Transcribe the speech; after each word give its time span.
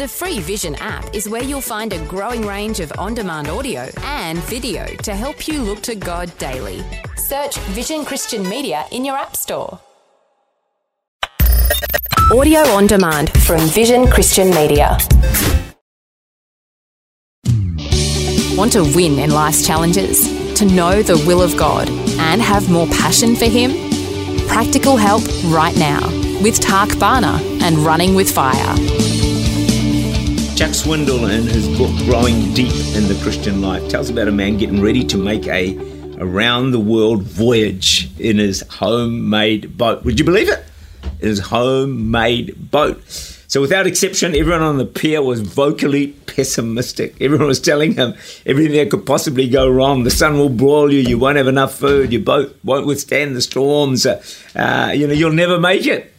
The 0.00 0.08
free 0.08 0.40
Vision 0.40 0.76
app 0.76 1.14
is 1.14 1.28
where 1.28 1.42
you'll 1.42 1.60
find 1.60 1.92
a 1.92 2.02
growing 2.06 2.46
range 2.46 2.80
of 2.80 2.90
on 2.96 3.12
demand 3.12 3.48
audio 3.48 3.86
and 3.98 4.38
video 4.44 4.86
to 4.86 5.14
help 5.14 5.46
you 5.46 5.60
look 5.60 5.82
to 5.82 5.94
God 5.94 6.32
daily. 6.38 6.82
Search 7.16 7.58
Vision 7.76 8.06
Christian 8.06 8.48
Media 8.48 8.86
in 8.92 9.04
your 9.04 9.14
App 9.14 9.36
Store. 9.36 9.78
Audio 12.32 12.60
on 12.60 12.86
demand 12.86 13.28
from 13.42 13.60
Vision 13.68 14.06
Christian 14.08 14.48
Media. 14.48 14.96
Want 18.56 18.72
to 18.72 18.90
win 18.96 19.18
in 19.18 19.32
life's 19.32 19.66
challenges? 19.66 20.24
To 20.54 20.64
know 20.64 21.02
the 21.02 21.22
will 21.26 21.42
of 21.42 21.58
God 21.58 21.90
and 21.90 22.40
have 22.40 22.70
more 22.70 22.86
passion 22.86 23.36
for 23.36 23.44
Him? 23.44 23.72
Practical 24.48 24.96
help 24.96 25.24
right 25.52 25.76
now 25.76 26.00
with 26.42 26.58
Tak 26.58 26.98
Bhana 26.98 27.38
and 27.60 27.76
Running 27.76 28.14
with 28.14 28.30
Fire. 28.34 28.99
Chuck 30.60 30.72
Swindoll, 30.72 31.22
in 31.34 31.46
his 31.46 31.66
book 31.78 31.90
Growing 32.04 32.52
Deep 32.52 32.74
in 32.94 33.08
the 33.08 33.18
Christian 33.22 33.62
Life, 33.62 33.88
tells 33.88 34.10
about 34.10 34.28
a 34.28 34.30
man 34.30 34.58
getting 34.58 34.82
ready 34.82 35.02
to 35.04 35.16
make 35.16 35.46
a 35.46 35.74
around 36.18 36.72
the 36.72 36.78
world 36.78 37.22
voyage 37.22 38.10
in 38.20 38.36
his 38.36 38.60
homemade 38.68 39.78
boat. 39.78 40.04
Would 40.04 40.18
you 40.18 40.24
believe 40.26 40.50
it? 40.50 40.62
His 41.18 41.38
homemade 41.38 42.70
boat. 42.70 43.02
So, 43.48 43.62
without 43.62 43.86
exception, 43.86 44.36
everyone 44.36 44.60
on 44.60 44.76
the 44.76 44.84
pier 44.84 45.22
was 45.22 45.40
vocally 45.40 46.08
pessimistic. 46.08 47.16
Everyone 47.22 47.46
was 47.46 47.58
telling 47.58 47.94
him 47.94 48.12
everything 48.44 48.76
that 48.76 48.90
could 48.90 49.06
possibly 49.06 49.48
go 49.48 49.66
wrong. 49.66 50.04
The 50.04 50.10
sun 50.10 50.36
will 50.36 50.50
broil 50.50 50.92
you. 50.92 51.00
You 51.00 51.18
won't 51.18 51.38
have 51.38 51.48
enough 51.48 51.74
food. 51.74 52.12
Your 52.12 52.20
boat 52.20 52.54
won't 52.62 52.86
withstand 52.86 53.34
the 53.34 53.40
storms. 53.40 54.04
Uh, 54.04 54.92
you 54.94 55.06
know, 55.06 55.14
you'll 55.14 55.32
never 55.32 55.58
make 55.58 55.86
it. 55.86 56.12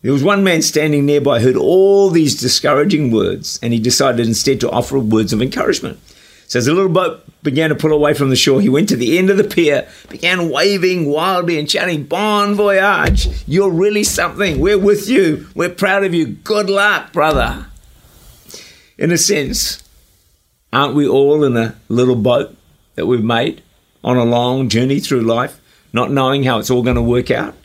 There 0.00 0.12
was 0.12 0.22
one 0.22 0.44
man 0.44 0.62
standing 0.62 1.06
nearby 1.06 1.40
who 1.40 1.48
heard 1.48 1.56
all 1.56 2.08
these 2.08 2.38
discouraging 2.38 3.10
words, 3.10 3.58
and 3.62 3.72
he 3.72 3.80
decided 3.80 4.26
instead 4.26 4.60
to 4.60 4.70
offer 4.70 4.96
words 4.98 5.32
of 5.32 5.42
encouragement. 5.42 5.98
So 6.46 6.60
as 6.60 6.66
the 6.66 6.72
little 6.72 6.88
boat 6.88 7.24
began 7.42 7.70
to 7.70 7.74
pull 7.74 7.92
away 7.92 8.14
from 8.14 8.30
the 8.30 8.36
shore, 8.36 8.60
he 8.60 8.68
went 8.68 8.88
to 8.90 8.96
the 8.96 9.18
end 9.18 9.28
of 9.28 9.36
the 9.36 9.44
pier, 9.44 9.88
began 10.08 10.50
waving 10.50 11.06
wildly 11.06 11.58
and 11.58 11.68
shouting, 11.68 12.04
Bon 12.04 12.54
voyage! 12.54 13.28
You're 13.48 13.70
really 13.70 14.04
something. 14.04 14.60
We're 14.60 14.78
with 14.78 15.08
you. 15.08 15.48
We're 15.56 15.68
proud 15.68 16.04
of 16.04 16.14
you. 16.14 16.26
Good 16.26 16.70
luck, 16.70 17.12
brother. 17.12 17.66
In 18.96 19.10
a 19.10 19.18
sense, 19.18 19.82
aren't 20.72 20.94
we 20.94 21.08
all 21.08 21.42
in 21.42 21.56
a 21.56 21.74
little 21.88 22.16
boat 22.16 22.56
that 22.94 23.06
we've 23.06 23.22
made 23.22 23.62
on 24.04 24.16
a 24.16 24.24
long 24.24 24.68
journey 24.68 25.00
through 25.00 25.22
life, 25.22 25.60
not 25.92 26.12
knowing 26.12 26.44
how 26.44 26.60
it's 26.60 26.70
all 26.70 26.82
going 26.84 26.96
to 26.96 27.02
work 27.02 27.32
out? 27.32 27.56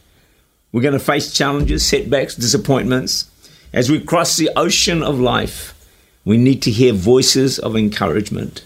We're 0.73 0.81
going 0.81 0.93
to 0.93 0.99
face 0.99 1.31
challenges, 1.31 1.85
setbacks, 1.85 2.35
disappointments. 2.35 3.29
As 3.71 3.89
we 3.89 4.01
cross 4.01 4.35
the 4.35 4.49
ocean 4.57 5.03
of 5.03 5.19
life, 5.19 5.73
we 6.25 6.35
need 6.35 6.61
to 6.63 6.71
hear 6.71 6.93
voices 6.93 7.59
of 7.59 7.77
encouragement 7.77 8.63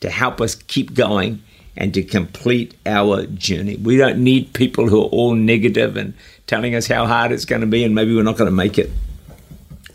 to 0.00 0.10
help 0.10 0.40
us 0.40 0.54
keep 0.54 0.94
going 0.94 1.42
and 1.74 1.94
to 1.94 2.02
complete 2.02 2.74
our 2.84 3.24
journey. 3.26 3.76
We 3.76 3.96
don't 3.96 4.22
need 4.22 4.52
people 4.52 4.88
who 4.88 5.00
are 5.00 5.08
all 5.08 5.34
negative 5.34 5.96
and 5.96 6.12
telling 6.46 6.74
us 6.74 6.86
how 6.86 7.06
hard 7.06 7.32
it's 7.32 7.46
going 7.46 7.62
to 7.62 7.66
be 7.66 7.82
and 7.82 7.94
maybe 7.94 8.14
we're 8.14 8.22
not 8.22 8.36
going 8.36 8.50
to 8.50 8.54
make 8.54 8.78
it. 8.78 8.90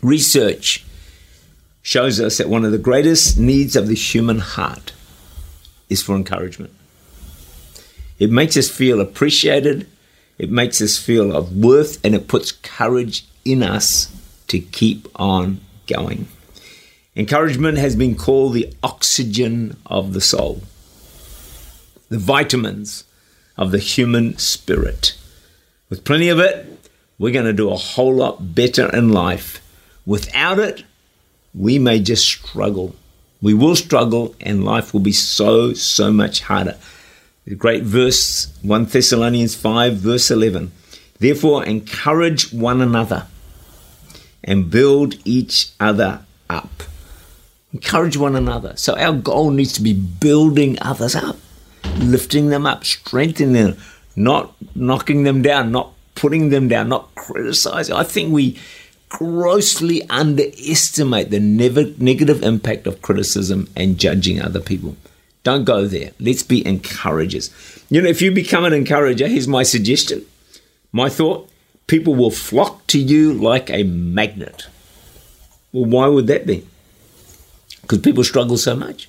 Research 0.02 0.84
shows 1.82 2.20
us 2.20 2.38
that 2.38 2.48
one 2.48 2.64
of 2.64 2.72
the 2.72 2.78
greatest 2.78 3.38
needs 3.38 3.76
of 3.76 3.86
the 3.86 3.94
human 3.94 4.40
heart 4.40 4.92
is 5.88 6.02
for 6.02 6.16
encouragement. 6.16 6.72
It 8.18 8.30
makes 8.30 8.56
us 8.56 8.68
feel 8.68 9.00
appreciated, 9.00 9.86
it 10.38 10.50
makes 10.50 10.80
us 10.80 10.96
feel 10.96 11.34
of 11.34 11.56
worth 11.56 12.04
and 12.04 12.14
it 12.14 12.28
puts 12.28 12.52
courage 12.52 13.26
in 13.44 13.62
us 13.62 14.14
to 14.46 14.60
keep 14.60 15.08
on 15.16 15.60
going. 15.86 16.28
Encouragement 17.16 17.78
has 17.78 17.96
been 17.96 18.14
called 18.14 18.54
the 18.54 18.72
oxygen 18.82 19.76
of 19.86 20.12
the 20.12 20.20
soul, 20.20 20.62
the 22.08 22.18
vitamins 22.18 23.04
of 23.56 23.72
the 23.72 23.78
human 23.78 24.38
spirit. 24.38 25.18
With 25.90 26.04
plenty 26.04 26.28
of 26.28 26.38
it, 26.38 26.66
we're 27.18 27.32
going 27.32 27.46
to 27.46 27.52
do 27.52 27.70
a 27.70 27.76
whole 27.76 28.14
lot 28.14 28.54
better 28.54 28.94
in 28.94 29.10
life. 29.10 29.60
Without 30.06 30.60
it, 30.60 30.84
we 31.52 31.78
may 31.78 31.98
just 31.98 32.24
struggle. 32.24 32.94
We 33.42 33.54
will 33.54 33.74
struggle, 33.74 34.34
and 34.40 34.64
life 34.64 34.92
will 34.92 35.00
be 35.00 35.12
so, 35.12 35.72
so 35.72 36.12
much 36.12 36.42
harder. 36.42 36.76
The 37.48 37.54
great 37.54 37.82
verse, 37.82 38.52
1 38.60 38.84
Thessalonians 38.84 39.54
5, 39.54 39.94
verse 39.94 40.30
11. 40.30 40.70
Therefore, 41.18 41.64
encourage 41.64 42.52
one 42.52 42.82
another 42.82 43.26
and 44.44 44.70
build 44.70 45.14
each 45.24 45.70
other 45.80 46.26
up. 46.50 46.82
Encourage 47.72 48.18
one 48.18 48.36
another. 48.36 48.76
So, 48.76 48.98
our 48.98 49.14
goal 49.14 49.50
needs 49.50 49.72
to 49.72 49.82
be 49.82 49.94
building 49.94 50.76
others 50.82 51.16
up, 51.16 51.38
lifting 51.96 52.50
them 52.50 52.66
up, 52.66 52.84
strengthening 52.84 53.54
them, 53.54 53.78
not 54.14 54.54
knocking 54.74 55.22
them 55.22 55.40
down, 55.40 55.72
not 55.72 55.94
putting 56.16 56.50
them 56.50 56.68
down, 56.68 56.90
not 56.90 57.14
criticizing. 57.14 57.94
I 57.94 58.02
think 58.02 58.30
we 58.30 58.58
grossly 59.08 60.02
underestimate 60.10 61.30
the 61.30 61.40
negative 61.40 62.42
impact 62.42 62.86
of 62.86 63.00
criticism 63.00 63.70
and 63.74 63.96
judging 63.96 64.38
other 64.38 64.60
people. 64.60 64.98
Don't 65.48 65.64
go 65.64 65.86
there. 65.86 66.10
Let's 66.20 66.42
be 66.42 66.66
encouragers. 66.66 67.50
You 67.88 68.02
know, 68.02 68.08
if 68.10 68.20
you 68.20 68.30
become 68.30 68.66
an 68.66 68.74
encourager, 68.74 69.26
here's 69.28 69.48
my 69.48 69.62
suggestion. 69.62 70.26
My 70.92 71.08
thought 71.08 71.48
people 71.86 72.14
will 72.14 72.30
flock 72.30 72.86
to 72.88 72.98
you 72.98 73.32
like 73.32 73.70
a 73.70 73.82
magnet. 73.82 74.66
Well, 75.72 75.86
why 75.86 76.08
would 76.08 76.26
that 76.26 76.46
be? 76.46 76.66
Because 77.80 78.00
people 78.00 78.24
struggle 78.24 78.58
so 78.58 78.76
much. 78.76 79.08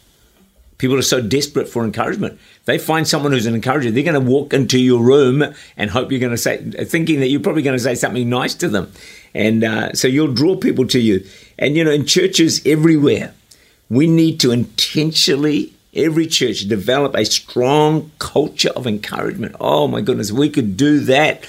People 0.77 0.95
are 0.95 1.01
so 1.01 1.21
desperate 1.21 1.67
for 1.67 1.83
encouragement. 1.83 2.39
They 2.63 2.77
find 2.77 3.05
someone 3.05 3.33
who's 3.33 3.45
an 3.45 3.53
encourager, 3.53 3.91
they're 3.91 4.01
going 4.01 4.13
to 4.13 4.31
walk 4.31 4.53
into 4.53 4.79
your 4.79 5.03
room 5.03 5.43
and 5.75 5.89
hope 5.89 6.09
you're 6.09 6.21
going 6.21 6.31
to 6.31 6.37
say, 6.37 6.55
thinking 6.85 7.19
that 7.19 7.27
you're 7.27 7.41
probably 7.41 7.63
going 7.63 7.77
to 7.77 7.83
say 7.83 7.95
something 7.95 8.29
nice 8.29 8.55
to 8.55 8.69
them. 8.69 8.93
And 9.33 9.65
uh, 9.65 9.91
so 9.91 10.07
you'll 10.07 10.33
draw 10.33 10.55
people 10.55 10.87
to 10.87 11.01
you. 11.01 11.25
And, 11.57 11.75
you 11.75 11.83
know, 11.83 11.91
in 11.91 12.05
churches 12.05 12.65
everywhere, 12.65 13.33
we 13.89 14.07
need 14.07 14.39
to 14.39 14.51
intentionally 14.51 15.73
every 15.93 16.27
church 16.27 16.61
develop 16.61 17.15
a 17.15 17.25
strong 17.25 18.11
culture 18.19 18.71
of 18.75 18.87
encouragement. 18.87 19.55
Oh 19.59 19.87
my 19.87 20.01
goodness, 20.01 20.31
we 20.31 20.49
could 20.49 20.77
do 20.77 20.99
that, 21.01 21.43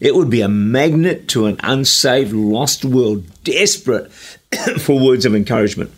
it 0.00 0.14
would 0.14 0.30
be 0.30 0.40
a 0.40 0.48
magnet 0.48 1.28
to 1.28 1.46
an 1.46 1.58
unsaved, 1.62 2.32
lost 2.32 2.84
world 2.84 3.24
desperate 3.44 4.12
for 4.80 4.98
words 4.98 5.24
of 5.24 5.34
encouragement. 5.34 5.90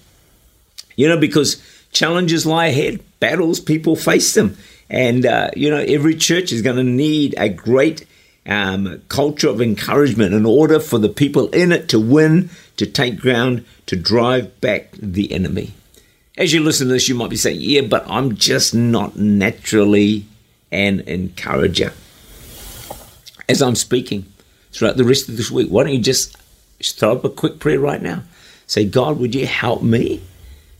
You 0.96 1.08
know, 1.08 1.18
because 1.18 1.62
challenges 1.92 2.46
lie 2.46 2.66
ahead, 2.66 3.00
battles, 3.20 3.60
people 3.60 3.96
face 3.96 4.34
them. 4.34 4.56
And, 4.88 5.26
uh, 5.26 5.50
you 5.56 5.70
know, 5.70 5.78
every 5.78 6.14
church 6.14 6.52
is 6.52 6.62
going 6.62 6.76
to 6.76 6.84
need 6.84 7.34
a 7.36 7.48
great 7.48 8.06
um, 8.46 9.02
culture 9.08 9.48
of 9.48 9.60
encouragement 9.60 10.32
in 10.32 10.46
order 10.46 10.78
for 10.78 10.98
the 10.98 11.08
people 11.08 11.48
in 11.48 11.72
it 11.72 11.88
to 11.88 11.98
win, 11.98 12.50
to 12.76 12.86
take 12.86 13.18
ground, 13.18 13.64
to 13.86 13.96
drive 13.96 14.60
back 14.60 14.92
the 14.92 15.32
enemy. 15.32 15.72
As 16.36 16.52
you 16.52 16.60
listen 16.60 16.88
to 16.88 16.92
this, 16.92 17.08
you 17.08 17.14
might 17.14 17.30
be 17.30 17.36
saying, 17.36 17.60
yeah, 17.60 17.80
but 17.80 18.04
I'm 18.08 18.36
just 18.36 18.74
not 18.74 19.16
naturally 19.16 20.26
an 20.70 21.00
encourager. 21.00 21.94
As 23.48 23.62
I'm 23.62 23.74
speaking 23.74 24.26
throughout 24.72 24.98
the 24.98 25.04
rest 25.04 25.28
of 25.28 25.38
this 25.38 25.50
week, 25.50 25.68
why 25.68 25.84
don't 25.84 25.94
you 25.94 26.00
just 26.00 26.36
throw 26.82 27.12
up 27.12 27.24
a 27.24 27.30
quick 27.30 27.58
prayer 27.58 27.80
right 27.80 28.02
now? 28.02 28.22
Say, 28.66 28.84
God, 28.84 29.18
would 29.18 29.34
you 29.34 29.46
help 29.46 29.82
me 29.82 30.20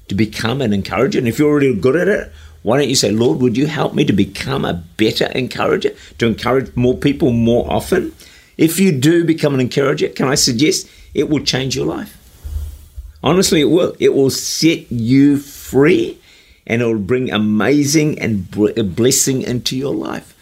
to 0.09 0.15
become 0.15 0.61
an 0.61 0.75
encourager? 0.75 1.19
And 1.19 1.29
if 1.29 1.39
you're 1.39 1.51
already 1.51 1.75
good 1.75 1.97
at 1.97 2.09
it, 2.09 2.31
why 2.63 2.79
don't 2.79 2.89
you 2.89 2.97
say, 2.97 3.11
Lord, 3.11 3.41
would 3.41 3.57
you 3.57 3.67
help 3.67 3.95
me 3.95 4.05
to 4.05 4.13
become 4.13 4.65
a 4.65 4.85
better 4.97 5.27
encourager, 5.27 5.95
to 6.19 6.27
encourage 6.27 6.75
more 6.77 6.97
people 6.97 7.31
more 7.33 7.71
often? 7.71 8.13
If 8.59 8.79
you 8.79 8.93
do 8.93 9.25
become 9.25 9.55
an 9.55 9.61
encourager, 9.61 10.09
can 10.09 10.29
I 10.29 10.35
suggest 10.35 10.89
it 11.15 11.31
will 11.31 11.45
change 11.45 11.77
your 11.77 11.87
life? 11.87 12.26
Honestly, 13.27 13.61
it 13.61 13.65
will. 13.65 13.97
It 13.99 14.15
will 14.15 14.31
set 14.31 14.91
you 14.93 15.37
free 15.37 16.17
and 16.65 16.81
it 16.81 16.85
will 16.85 17.01
bring 17.01 17.33
amazing 17.33 18.21
and 18.21 18.49
blessing 18.49 19.43
into 19.43 19.77
your 19.77 19.93
life. 19.93 20.33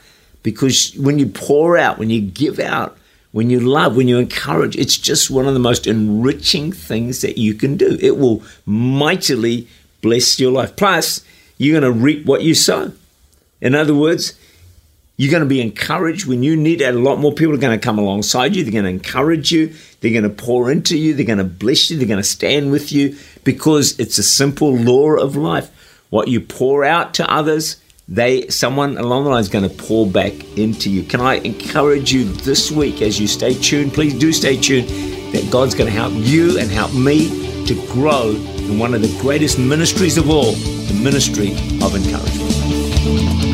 Because 0.43 0.95
when 0.99 1.19
you 1.19 1.25
pour 1.25 1.79
out, 1.79 1.97
when 1.97 2.11
you 2.11 2.21
give 2.21 2.61
out, 2.61 2.99
when 3.33 3.49
you 3.49 3.59
love, 3.59 3.97
when 3.97 4.07
you 4.07 4.19
encourage, 4.19 4.77
it's 4.77 4.99
just 4.99 5.31
one 5.31 5.49
of 5.49 5.55
the 5.55 5.61
most 5.61 5.87
enriching 5.87 6.73
things 6.73 7.23
that 7.23 7.39
you 7.39 7.55
can 7.55 7.79
do. 7.79 7.97
It 8.03 8.19
will 8.19 8.43
mightily 8.67 9.67
bless 10.03 10.39
your 10.39 10.53
life. 10.53 10.77
Plus, 10.77 11.25
you're 11.57 11.81
going 11.81 11.91
to 11.91 11.99
reap 11.99 12.27
what 12.27 12.43
you 12.43 12.53
sow. 12.53 12.93
In 13.63 13.75
other 13.75 13.95
words, 13.95 14.35
you're 15.17 15.31
going 15.31 15.43
to 15.43 15.49
be 15.49 15.61
encouraged 15.61 16.27
when 16.27 16.43
you 16.43 16.57
need 16.57 16.81
it. 16.81 16.95
A 16.95 16.99
lot 16.99 17.21
more 17.21 17.33
people 17.33 17.55
are 17.55 17.59
going 17.59 17.79
to 17.79 17.85
come 17.85 17.99
alongside 17.99 18.57
you. 18.57 18.65
They're 18.65 18.73
going 18.73 18.85
to 18.85 18.91
encourage 18.91 19.53
you. 19.53 19.73
They're 20.01 20.13
going 20.13 20.25
to 20.25 20.31
pour 20.31 20.71
into 20.71 20.99
you. 20.99 21.15
They're 21.15 21.25
going 21.25 21.39
to 21.39 21.45
bless 21.45 21.89
you. 21.89 21.97
They're 21.97 22.09
going 22.09 22.19
to 22.19 22.29
stand 22.29 22.73
with 22.73 22.93
you 22.93 23.17
because 23.45 23.99
it's 24.01 24.19
a 24.19 24.25
simple 24.25 24.75
law 24.75 25.15
of 25.15 25.37
life. 25.37 25.71
What 26.11 26.29
you 26.29 26.41
pour 26.41 26.85
out 26.85 27.15
to 27.15 27.33
others, 27.33 27.77
they 28.09 28.49
someone 28.49 28.99
along 28.99 29.25
the 29.25 29.31
line 29.31 29.41
is 29.41 29.49
going 29.49 29.69
to 29.69 29.75
pour 29.75 30.07
back 30.07 30.33
into 30.59 30.91
you. 30.91 31.05
Can 31.05 31.21
I 31.21 31.35
encourage 31.35 32.13
you 32.13 32.25
this 32.25 32.73
week 32.73 33.01
as 33.01 33.21
you 33.21 33.29
stay 33.29 33.55
tuned? 33.55 33.95
Please 33.95 34.19
do 34.19 34.33
stay 34.33 34.57
tuned 34.57 34.89
that 35.33 35.49
God's 35.51 35.75
going 35.75 35.91
to 35.91 35.97
help 35.97 36.13
you 36.15 36.59
and 36.59 36.71
help 36.71 36.93
me 36.93 37.67
to 37.67 37.75
grow 37.87 38.31
in 38.31 38.79
one 38.79 38.95
of 38.95 39.01
the 39.01 39.17
greatest 39.21 39.59
ministries 39.59 40.19
of 40.19 40.29
all, 40.29 40.53
the 40.53 41.01
ministry 41.03 41.53
of 41.83 41.95
encouragement. 41.95 43.54